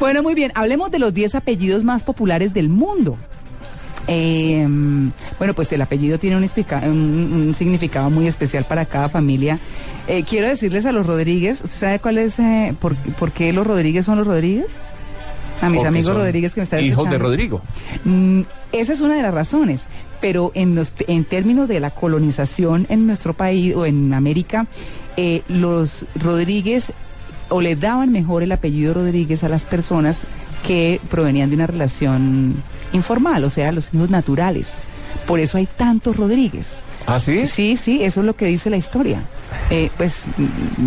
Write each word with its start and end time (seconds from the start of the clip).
Bueno, 0.00 0.22
muy 0.22 0.34
bien. 0.34 0.50
Hablemos 0.54 0.90
de 0.90 0.98
los 0.98 1.12
10 1.14 1.34
apellidos 1.36 1.84
más 1.84 2.02
populares 2.02 2.52
del 2.54 2.68
mundo. 2.68 3.16
Eh, 4.06 4.66
bueno, 5.38 5.54
pues 5.54 5.70
el 5.72 5.82
apellido 5.82 6.18
tiene 6.18 6.36
un, 6.36 6.42
explica- 6.42 6.82
un- 6.84 7.44
un 7.48 7.54
significado 7.54 8.10
muy 8.10 8.26
especial 8.26 8.64
para 8.64 8.86
cada 8.86 9.08
familia. 9.08 9.58
Eh, 10.08 10.24
quiero 10.28 10.48
decirles 10.48 10.86
a 10.86 10.92
los 10.92 11.06
Rodríguez, 11.06 11.60
¿usted 11.62 11.78
sabe 11.78 11.98
cuál 12.00 12.18
es, 12.18 12.38
eh, 12.38 12.74
por, 12.80 12.96
por 12.96 13.30
qué 13.30 13.52
los 13.52 13.66
Rodríguez 13.66 14.06
son 14.06 14.18
los 14.18 14.26
Rodríguez? 14.26 14.66
A 15.60 15.68
mis 15.68 15.76
Porque 15.76 15.88
amigos 15.88 16.14
Rodríguez 16.16 16.54
que 16.54 16.60
me 16.60 16.64
están 16.64 16.82
Hijos 16.82 17.08
de. 17.10 17.18
Rodrigo. 17.18 17.60
Mm, 18.04 18.40
esa 18.72 18.94
es 18.94 19.00
una 19.02 19.14
de 19.16 19.22
las 19.22 19.34
razones, 19.34 19.82
pero 20.20 20.50
en, 20.54 20.74
los, 20.74 20.92
en 21.06 21.24
términos 21.24 21.68
de 21.68 21.78
la 21.80 21.90
colonización 21.90 22.86
en 22.88 23.06
nuestro 23.06 23.34
país 23.34 23.74
o 23.76 23.84
en 23.84 24.14
América, 24.14 24.66
eh, 25.18 25.42
los 25.48 26.06
Rodríguez 26.16 26.92
o 27.50 27.60
le 27.60 27.76
daban 27.76 28.10
mejor 28.10 28.42
el 28.42 28.52
apellido 28.52 28.94
Rodríguez 28.94 29.44
a 29.44 29.48
las 29.48 29.64
personas 29.64 30.20
que 30.66 31.00
provenían 31.10 31.50
de 31.50 31.56
una 31.56 31.66
relación 31.66 32.62
informal, 32.92 33.44
o 33.44 33.50
sea, 33.50 33.72
los 33.72 33.88
hijos 33.92 34.10
naturales. 34.10 34.68
Por 35.26 35.40
eso 35.40 35.58
hay 35.58 35.66
tantos 35.66 36.16
Rodríguez. 36.16 36.80
¿Ah, 37.06 37.18
sí? 37.18 37.46
Sí, 37.46 37.76
sí, 37.76 38.02
eso 38.02 38.20
es 38.20 38.26
lo 38.26 38.36
que 38.36 38.46
dice 38.46 38.70
la 38.70 38.76
historia. 38.76 39.22
Eh, 39.70 39.88
pues 39.96 40.24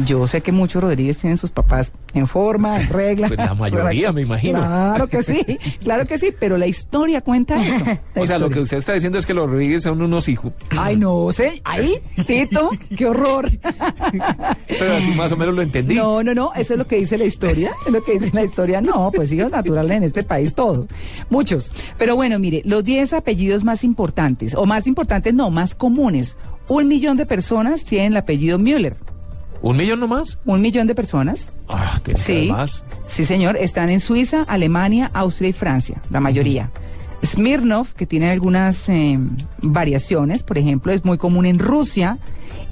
yo 0.05 0.27
sé 0.27 0.41
que 0.41 0.51
muchos 0.51 0.83
Rodríguez 0.83 1.17
tienen 1.17 1.37
sus 1.37 1.51
papás 1.51 1.93
en 2.13 2.27
forma, 2.27 2.81
en 2.81 2.89
regla. 2.89 3.27
Pues 3.27 3.39
la 3.39 3.53
mayoría, 3.55 4.11
me 4.11 4.21
imagino. 4.21 4.59
Claro 4.59 5.07
que 5.07 5.23
sí, 5.23 5.57
claro 5.83 6.05
que 6.05 6.19
sí, 6.19 6.33
pero 6.37 6.57
la 6.57 6.67
historia 6.67 7.21
cuenta 7.21 7.63
eso. 7.63 7.85
O 8.15 8.25
sea, 8.25 8.37
lo 8.37 8.49
que 8.49 8.59
usted 8.59 8.77
está 8.77 8.93
diciendo 8.93 9.17
es 9.17 9.25
que 9.25 9.33
los 9.33 9.49
Rodríguez 9.49 9.83
son 9.83 10.01
unos 10.01 10.27
hijos. 10.27 10.53
Ay, 10.69 10.95
no 10.95 11.31
sé, 11.31 11.61
ahí, 11.63 11.95
Tito, 12.27 12.69
qué 12.95 13.07
horror. 13.07 13.49
Pero 14.67 14.93
así 14.93 15.11
más 15.15 15.31
o 15.31 15.37
menos 15.37 15.55
lo 15.55 15.61
entendí. 15.61 15.95
No, 15.95 16.23
no, 16.23 16.33
no, 16.33 16.53
eso 16.53 16.73
es 16.73 16.79
lo 16.79 16.87
que 16.87 16.97
dice 16.97 17.17
la 17.17 17.25
historia, 17.25 17.71
es 17.85 17.91
lo 17.91 18.03
que 18.03 18.19
dice 18.19 18.31
la 18.33 18.43
historia. 18.43 18.81
No, 18.81 19.11
pues 19.11 19.31
hijos 19.31 19.51
naturales 19.51 19.97
en 19.97 20.03
este 20.03 20.23
país 20.23 20.53
todos, 20.53 20.87
muchos. 21.29 21.71
Pero 21.97 22.15
bueno, 22.15 22.37
mire, 22.39 22.61
los 22.65 22.83
10 22.83 23.13
apellidos 23.13 23.63
más 23.63 23.83
importantes, 23.83 24.55
o 24.55 24.65
más 24.65 24.87
importantes 24.87 25.33
no, 25.33 25.49
más 25.49 25.75
comunes. 25.75 26.37
Un 26.67 26.87
millón 26.87 27.17
de 27.17 27.25
personas 27.25 27.83
tienen 27.83 28.13
el 28.13 28.17
apellido 28.17 28.57
Müller. 28.59 28.95
¿Un 29.61 29.77
millón 29.77 29.99
nomás? 30.01 30.39
Un 30.45 30.59
millón 30.61 30.87
de 30.87 30.95
personas. 30.95 31.51
Ah, 31.69 31.99
tiene 32.03 32.19
Sí, 32.19 32.47
más. 32.51 32.83
sí 33.07 33.23
señor, 33.25 33.55
están 33.57 33.89
en 33.89 33.99
Suiza, 34.01 34.43
Alemania, 34.47 35.09
Austria 35.13 35.49
y 35.49 35.53
Francia, 35.53 36.01
la 36.09 36.19
mayoría. 36.19 36.69
Smirnov, 37.25 37.93
que 37.93 38.05
tiene 38.05 38.29
algunas 38.29 38.89
eh, 38.89 39.17
variaciones, 39.61 40.43
por 40.43 40.57
ejemplo, 40.57 40.91
es 40.91 41.05
muy 41.05 41.17
común 41.17 41.45
en 41.45 41.59
Rusia 41.59 42.17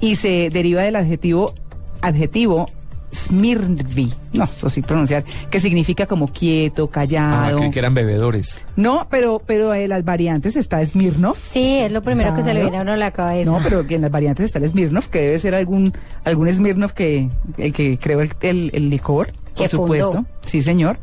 y 0.00 0.16
se 0.16 0.50
deriva 0.50 0.82
del 0.82 0.96
adjetivo 0.96 1.54
adjetivo 2.02 2.68
Smirnvi, 3.12 4.12
no, 4.32 4.44
eso 4.44 4.70
sí 4.70 4.82
pronunciar, 4.82 5.24
que 5.50 5.60
significa 5.60 6.06
como 6.06 6.28
quieto, 6.28 6.84
Ah, 6.84 6.92
callado. 6.92 7.58
creí 7.58 7.70
que 7.70 7.78
eran 7.78 7.94
bebedores. 7.94 8.60
No, 8.76 9.06
pero 9.10 9.42
pero 9.44 9.74
en 9.74 9.88
las 9.90 10.04
variantes 10.04 10.56
está 10.56 10.84
Smirnov. 10.84 11.36
Sí, 11.42 11.78
es 11.78 11.92
lo 11.92 12.02
primero 12.02 12.34
que 12.34 12.42
se 12.42 12.48
le 12.54 12.60
Claro. 12.60 12.64
viene 12.70 12.78
a 12.78 12.82
uno 12.82 12.92
a 12.92 12.96
la 12.96 13.10
cabeza. 13.10 13.50
No, 13.50 13.58
pero 13.62 13.86
que 13.86 13.96
en 13.96 14.02
las 14.02 14.10
variantes 14.10 14.46
está 14.46 14.58
el 14.58 14.68
Smirnov, 14.70 15.08
que 15.08 15.20
debe 15.20 15.38
ser 15.38 15.54
algún 15.54 15.92
algún 16.24 16.50
Smirnov 16.52 16.92
que 16.94 17.28
el 17.58 17.72
que 17.72 17.98
creó 17.98 18.20
el, 18.20 18.30
el- 18.42 18.70
el 18.72 18.90
licor, 18.90 19.32
por 19.54 19.68
fundó. 19.68 19.82
supuesto. 19.84 20.24
Sí, 20.42 20.62
señor. 20.62 20.96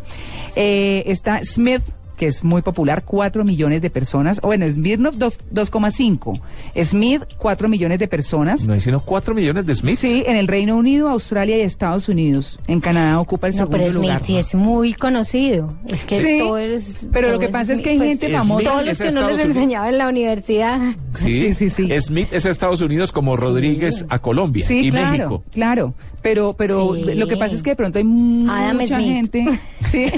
Eh, 0.55 1.03
está 1.05 1.41
Smith, 1.43 1.83
que 2.19 2.25
es 2.25 2.43
muy 2.43 2.61
popular, 2.61 3.03
4 3.05 3.45
millones 3.45 3.81
de 3.81 3.89
personas. 3.89 4.39
O 4.43 4.47
Bueno, 4.47 4.67
Smirnov 4.67 5.15
dos- 5.17 5.37
2,5. 5.51 6.39
Smith, 6.83 7.21
4 7.37 7.69
millones 7.69 7.97
de 7.97 8.07
personas. 8.09 8.67
¿No 8.67 8.73
hay 8.73 8.81
sino 8.81 8.99
4 8.99 9.33
millones 9.33 9.65
de 9.65 9.73
Smiths? 9.73 9.99
Sí, 9.99 10.23
en 10.27 10.35
el 10.35 10.47
Reino 10.49 10.75
Unido, 10.75 11.07
Australia 11.07 11.57
y 11.57 11.61
Estados 11.61 12.09
Unidos. 12.09 12.59
En 12.67 12.81
Canadá 12.81 13.19
ocupa 13.21 13.47
el 13.47 13.53
No, 13.53 13.57
segundo 13.59 13.77
pero 13.77 13.91
Smith 13.91 14.03
lugar. 14.03 14.21
sí 14.25 14.37
es 14.37 14.53
muy 14.53 14.93
conocido. 14.93 15.73
Es 15.87 16.03
que 16.03 16.21
Sí, 16.21 16.39
todo 16.39 16.57
es. 16.57 17.05
pero 17.13 17.31
lo 17.31 17.39
que 17.39 17.47
pasa 17.47 17.71
es 17.73 17.81
que 17.81 17.91
hay 17.91 17.97
pues, 17.97 18.09
gente 18.09 18.25
Smith 18.27 18.37
famosa. 18.37 18.69
Todos 18.69 18.85
los 18.85 18.97
que 18.97 19.07
uno 19.07 19.29
les 19.29 19.39
enseñaba 19.45 19.87
en 19.89 19.97
la 19.97 20.09
universidad. 20.09 20.79
Sí, 21.13 21.53
Sí, 21.53 21.69
sí, 21.69 21.69
sí. 21.69 22.01
Smith 22.01 22.27
es 22.33 22.45
a 22.45 22.49
Estados 22.49 22.81
Unidos 22.81 23.13
como 23.13 23.37
Rodríguez 23.37 24.05
a 24.09 24.19
Colombia 24.19 24.65
Sí, 24.67 24.87
y 24.87 24.91
claro, 24.91 25.11
México. 25.11 25.43
claro. 25.51 25.93
Pero, 26.21 26.53
pero 26.57 26.95
Sí. 26.95 27.13
lo 27.15 27.27
que 27.27 27.37
pasa 27.37 27.55
es 27.55 27.63
que 27.63 27.69
de 27.69 27.75
pronto 27.77 27.97
hay 27.97 28.03
mucha 28.03 28.97
Smith. 28.97 29.07
gente, 29.07 29.45
sí, 29.91 30.11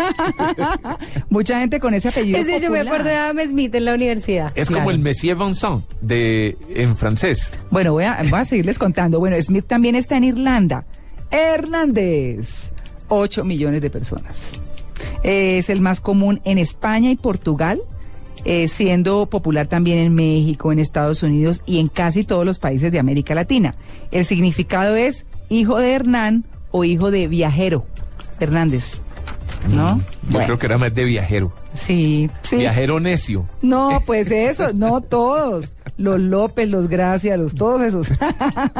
mucha 1.30 1.60
gente 1.60 1.80
con 1.80 1.94
ese 1.94 2.10
apellido. 2.10 2.38
Ese 2.40 2.54
yo 2.60 2.70
me 2.72 2.80
popular. 2.80 2.88
acuerdo 2.88 3.10
de 3.10 3.16
Adam 3.16 3.40
Smith 3.50 3.76
en 3.76 3.86
la 3.86 3.94
universidad. 3.94 4.52
Es 4.56 4.68
Claro. 4.68 4.82
como 4.84 4.92
el 4.92 5.00
Monsieur 5.00 5.38
Vincent 5.38 5.84
de 6.02 6.58
en 6.76 6.96
francés. 6.98 7.54
Bueno, 7.70 7.94
voy 7.94 8.04
a, 8.06 8.22
voy 8.30 8.40
a 8.40 8.46
seguirles 8.46 8.78
contando. 8.78 9.20
Bueno, 9.20 9.36
Smith 9.42 9.66
también 9.68 9.96
está 9.96 10.18
en 10.18 10.24
Irlanda. 10.26 10.86
Hernández, 11.32 12.72
8 13.10 13.44
millones 13.44 13.82
de 13.82 13.90
personas. 13.90 14.36
Es 15.24 15.70
el 15.70 15.82
más 15.82 16.02
común 16.02 16.42
en 16.44 16.58
España 16.58 17.10
y 17.12 17.16
Portugal, 17.16 17.82
eh, 18.46 18.68
siendo 18.68 19.26
popular 19.28 19.68
también 19.68 20.00
en 20.00 20.14
México, 20.14 20.72
en 20.72 20.80
Estados 20.80 21.22
Unidos 21.24 21.62
y 21.66 21.80
en 21.80 21.88
casi 21.88 22.24
todos 22.24 22.46
los 22.46 22.60
países 22.60 22.92
de 22.92 23.00
América 23.00 23.36
Latina. 23.36 23.76
El 24.12 24.26
significado 24.26 24.96
es 24.96 25.26
hijo 25.50 25.78
de 25.80 25.92
Hernán 25.94 26.46
o 26.72 26.84
hijo 26.84 27.12
de 27.12 27.28
viajero. 27.28 27.86
Hernández, 28.40 29.02
¿no? 29.70 29.96
Mm, 29.96 30.00
Yo 30.00 30.32
Bueno, 30.32 30.46
creo 30.46 30.60
que 30.60 30.66
era 30.66 30.78
más 30.78 30.94
de 30.94 31.04
viajero. 31.04 31.54
Sí, 31.74 32.30
sí. 32.44 32.58
Viajero 32.58 33.00
necio. 33.00 33.48
No, 33.62 34.02
pues 34.06 34.32
eso, 34.32 34.74
no 34.74 35.02
todos. 35.02 35.78
Los 35.98 36.20
López, 36.20 36.70
los 36.70 36.88
Gracia, 36.90 37.38
los 37.38 37.54
todos 37.54 37.82
esos. 37.82 38.08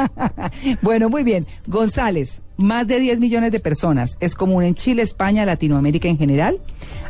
bueno, 0.82 1.08
muy 1.08 1.22
bien. 1.22 1.46
González, 1.66 2.42
más 2.56 2.86
de 2.86 2.98
10 3.00 3.20
millones 3.20 3.52
de 3.52 3.60
personas. 3.60 4.16
Es 4.20 4.34
común 4.34 4.64
en 4.64 4.74
Chile, 4.74 5.02
España, 5.02 5.44
Latinoamérica 5.44 6.08
en 6.08 6.18
general. 6.18 6.60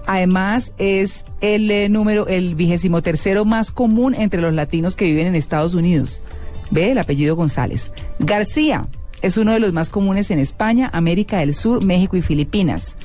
Además, 0.06 0.72
es 0.78 1.24
el 1.40 1.70
eh, 1.70 1.88
número, 1.88 2.26
el 2.26 2.54
vigésimo 2.54 3.02
tercero 3.02 3.44
más 3.44 3.70
común 3.70 4.14
entre 4.14 4.40
los 4.40 4.52
latinos 4.52 4.96
que 4.96 5.04
viven 5.04 5.28
en 5.28 5.34
Estados 5.34 5.74
Unidos. 5.74 6.22
Ve 6.70 6.90
el 6.92 6.98
apellido 6.98 7.36
González. 7.36 7.92
García 8.18 8.88
es 9.22 9.36
uno 9.36 9.52
de 9.52 9.60
los 9.60 9.72
más 9.72 9.88
comunes 9.88 10.30
en 10.30 10.40
España, 10.40 10.90
América 10.92 11.38
del 11.38 11.54
Sur, 11.54 11.82
México 11.84 12.16
y 12.16 12.22
Filipinas. 12.22 12.96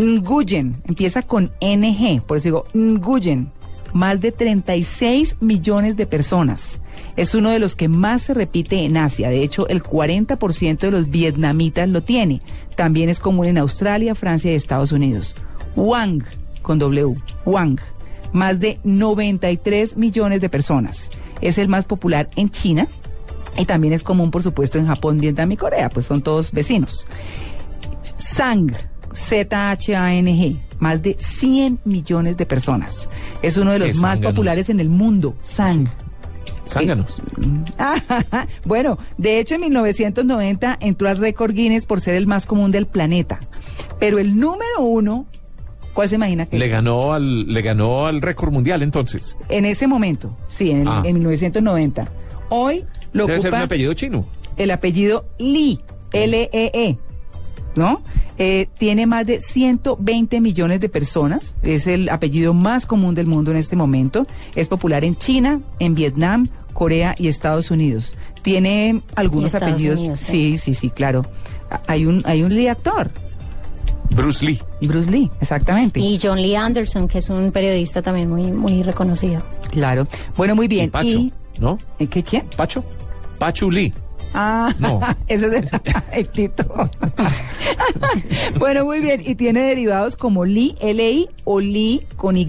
Nguyen, 0.00 0.76
empieza 0.86 1.20
con 1.20 1.52
NG, 1.60 2.22
por 2.22 2.38
eso 2.38 2.44
digo 2.44 2.64
Nguyen, 2.74 3.52
más 3.92 4.20
de 4.22 4.32
36 4.32 5.36
millones 5.40 5.96
de 5.98 6.06
personas. 6.06 6.80
Es 7.16 7.34
uno 7.34 7.50
de 7.50 7.58
los 7.58 7.76
que 7.76 7.88
más 7.88 8.22
se 8.22 8.34
repite 8.34 8.84
en 8.84 8.96
Asia. 8.96 9.28
De 9.28 9.42
hecho, 9.42 9.68
el 9.68 9.82
40% 9.82 10.78
de 10.78 10.90
los 10.90 11.10
vietnamitas 11.10 11.88
lo 11.88 12.02
tiene. 12.02 12.40
También 12.76 13.10
es 13.10 13.20
común 13.20 13.46
en 13.46 13.58
Australia, 13.58 14.14
Francia 14.14 14.50
y 14.50 14.54
Estados 14.54 14.92
Unidos. 14.92 15.36
Wang, 15.76 16.22
con 16.62 16.78
W, 16.78 17.16
Wang, 17.44 17.78
más 18.32 18.58
de 18.58 18.80
93 18.84 19.96
millones 19.98 20.40
de 20.40 20.48
personas. 20.48 21.10
Es 21.42 21.58
el 21.58 21.68
más 21.68 21.84
popular 21.84 22.30
en 22.36 22.48
China 22.48 22.88
y 23.58 23.66
también 23.66 23.92
es 23.92 24.02
común, 24.02 24.30
por 24.30 24.42
supuesto, 24.42 24.78
en 24.78 24.86
Japón, 24.86 25.18
Vietnam 25.18 25.52
y 25.52 25.56
Corea, 25.56 25.90
pues 25.90 26.06
son 26.06 26.22
todos 26.22 26.52
vecinos. 26.52 27.06
Sang, 28.16 28.72
Z-H-A-N-G, 29.14 30.56
más 30.78 31.02
de 31.02 31.16
100 31.18 31.80
millones 31.84 32.36
de 32.36 32.46
personas. 32.46 33.08
Es 33.42 33.56
uno 33.56 33.72
de 33.72 33.78
los 33.80 33.96
más 33.96 34.20
populares 34.20 34.68
en 34.70 34.80
el 34.80 34.88
mundo. 34.88 35.34
Sang. 35.42 35.88
Zánganos. 36.66 37.20
Ah, 37.78 38.46
bueno, 38.64 38.96
de 39.18 39.40
hecho 39.40 39.56
en 39.56 39.62
1990 39.62 40.78
entró 40.80 41.08
al 41.08 41.18
récord 41.18 41.52
Guinness 41.52 41.84
por 41.86 42.00
ser 42.00 42.14
el 42.14 42.26
más 42.28 42.46
común 42.46 42.70
del 42.70 42.86
planeta. 42.86 43.40
Pero 43.98 44.18
el 44.20 44.38
número 44.38 44.80
uno, 44.80 45.26
¿cuál 45.94 46.08
se 46.08 46.14
imagina 46.14 46.46
que 46.46 46.58
Le 46.58 46.68
ganó 46.68 47.12
al 47.12 47.52
le 47.52 47.62
ganó 47.62 48.06
al 48.06 48.22
récord 48.22 48.52
mundial 48.52 48.82
entonces. 48.82 49.36
en 49.48 49.64
ese 49.64 49.88
momento? 49.88 50.36
Sí, 50.48 50.70
en, 50.70 50.82
el- 50.82 50.88
Ah. 50.88 51.02
en 51.04 51.14
1990. 51.14 52.08
Hoy 52.50 52.84
lo 53.12 53.26
Debe 53.26 53.40
ser 53.40 53.50
un 53.50 53.54
ocupa 53.56 53.64
apellido 53.66 53.92
chino. 53.94 54.26
el 54.56 54.70
apellido 54.70 55.24
Lee, 55.38 55.80
L-E-E, 56.12 56.98
¿no? 57.76 58.02
Eh, 58.38 58.68
tiene 58.78 59.06
más 59.06 59.26
de 59.26 59.40
120 59.40 60.40
millones 60.40 60.80
de 60.80 60.88
personas, 60.88 61.54
es 61.62 61.86
el 61.86 62.08
apellido 62.08 62.54
más 62.54 62.86
común 62.86 63.14
del 63.14 63.26
mundo 63.26 63.50
en 63.50 63.56
este 63.56 63.76
momento, 63.76 64.26
es 64.54 64.68
popular 64.68 65.04
en 65.04 65.16
China, 65.16 65.60
en 65.78 65.94
Vietnam, 65.94 66.48
Corea 66.72 67.14
y 67.18 67.28
Estados 67.28 67.70
Unidos. 67.70 68.16
Tiene 68.42 69.02
algunos 69.14 69.54
apellidos, 69.54 69.98
Unidos, 69.98 70.20
sí, 70.20 70.56
sí. 70.56 70.58
sí, 70.58 70.74
sí, 70.74 70.90
claro. 70.90 71.26
Hay 71.86 72.06
un, 72.06 72.22
hay 72.24 72.42
un 72.42 72.54
Lee 72.54 72.68
actor, 72.68 73.10
Bruce 74.10 74.44
Lee. 74.44 74.60
Bruce 74.80 75.08
Lee, 75.10 75.30
exactamente. 75.40 76.00
Y 76.00 76.18
John 76.20 76.40
Lee 76.42 76.56
Anderson, 76.56 77.06
que 77.06 77.18
es 77.18 77.30
un 77.30 77.52
periodista 77.52 78.02
también 78.02 78.28
muy, 78.28 78.50
muy 78.50 78.82
reconocido. 78.82 79.40
Claro. 79.70 80.06
Bueno, 80.36 80.56
muy 80.56 80.66
bien. 80.66 80.86
Y 80.86 80.88
Pacho, 80.88 81.06
Y- 81.08 81.32
¿no? 81.60 81.78
¿eh, 82.00 82.08
¿Qué 82.08 82.22
quién? 82.24 82.44
Pacho. 82.56 82.82
Pachu 83.38 83.70
Lee. 83.70 83.92
Ah, 84.34 84.72
No. 84.78 85.00
ese 85.28 85.46
es 85.46 85.52
el, 85.52 85.68
el 86.12 86.28
Tito. 86.28 86.64
bueno, 88.58 88.84
muy 88.84 89.00
bien. 89.00 89.22
Y 89.24 89.34
tiene 89.34 89.62
derivados 89.62 90.16
como 90.16 90.44
Li, 90.44 90.76
L-I 90.80 91.28
o 91.44 91.60
Li 91.60 92.02
con 92.16 92.36
Y, 92.36 92.46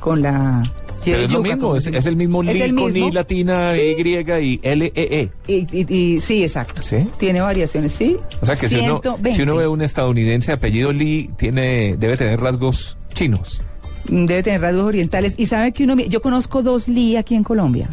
con 0.00 0.22
la 0.22 0.62
Pero 1.04 1.18
es 1.22 1.30
lo 1.30 1.42
mismo, 1.42 1.76
es, 1.76 1.86
el 2.06 2.16
mismo 2.16 2.42
Lee 2.42 2.60
el 2.60 2.74
con 2.74 2.92
mismo. 2.92 3.08
I 3.08 3.12
latina, 3.12 3.72
Sí. 3.74 3.80
Y 3.80 4.02
y 4.02 4.60
L 4.62 4.92
E. 4.94 5.28
Y, 5.46 5.54
y- 5.72 5.86
y- 6.14 6.20
sí, 6.20 6.42
exacto. 6.42 6.82
¿Sí? 6.82 7.06
Tiene 7.18 7.40
variaciones, 7.40 7.92
sí. 7.92 8.16
O 8.40 8.46
sea 8.46 8.56
que 8.56 8.68
si 8.68 8.76
uno, 8.76 9.00
120. 9.00 9.34
si 9.36 9.42
uno 9.42 9.56
ve 9.56 9.66
un 9.68 9.82
estadounidense 9.82 10.52
apellido 10.52 10.92
Lee, 10.92 11.30
tiene, 11.36 11.96
debe 11.96 12.16
tener 12.16 12.40
rasgos 12.40 12.96
chinos. 13.14 13.62
Debe 14.08 14.42
tener 14.42 14.60
rasgos 14.60 14.84
orientales. 14.84 15.34
Y 15.36 15.46
sabe 15.46 15.72
que 15.72 15.84
uno, 15.84 15.96
yo 15.96 16.20
conozco 16.20 16.62
dos 16.62 16.88
Lee 16.88 17.16
aquí 17.16 17.34
en 17.34 17.44
Colombia. 17.44 17.88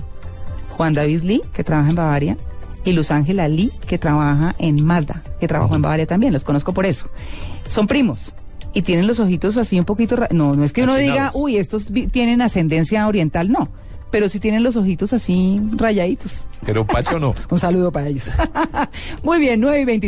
Juan 0.72 0.94
David 0.94 1.22
Lee, 1.24 1.42
que 1.54 1.64
trabaja 1.64 1.90
en 1.90 1.96
Bavaria, 1.96 2.38
y 2.84 2.94
Luz 2.94 3.12
Ángela 3.12 3.48
Lee, 3.48 3.72
que 3.88 3.98
trabaja 3.98 4.56
en 4.60 4.84
Mazda, 4.84 5.24
que 5.40 5.48
trabajó 5.48 5.76
en 5.76 5.82
Bavaria 5.82 6.06
también. 6.06 6.34
Los 6.34 6.44
conozco 6.44 6.74
por 6.74 6.86
eso. 6.86 7.08
Son 7.68 7.88
primos. 7.88 8.34
Y 8.74 8.84
tienen 8.84 9.08
los 9.08 9.20
ojitos 9.20 9.58
así 9.58 9.80
un 9.80 9.86
poquito... 9.86 10.16
No, 10.32 10.56
no 10.56 10.64
es 10.64 10.74
que 10.74 10.84
uno 10.84 10.96
diga, 10.96 11.32
uy, 11.34 11.58
estos 11.58 11.90
tienen 12.12 12.42
ascendencia 12.42 13.08
oriental, 13.08 13.52
no. 13.52 13.70
Pero 14.12 14.28
sí 14.30 14.40
tienen 14.40 14.64
los 14.64 14.76
ojitos 14.76 15.14
así 15.14 15.60
rayaditos. 15.74 16.46
Pero 16.66 16.86
Pacho 16.86 17.20
no. 17.20 17.36
Un 17.50 17.60
saludo 17.60 17.92
para 17.92 18.08
ellos. 18.08 18.32
Muy 19.24 19.40
bien, 19.40 19.60
9 19.60 19.82
y 19.82 19.86
26. 19.86 20.08